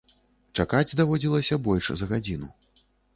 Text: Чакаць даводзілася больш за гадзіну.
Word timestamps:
Чакаць 0.61 0.95
даводзілася 1.01 1.57
больш 1.67 1.91
за 2.01 2.09
гадзіну. 2.13 2.49